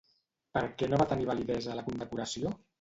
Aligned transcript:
Per 0.57 0.63
què 0.79 0.89
no 0.93 1.01
va 1.03 1.07
tenir 1.13 1.29
validesa 1.33 1.79
la 1.83 1.87
condecoració? 1.93 2.59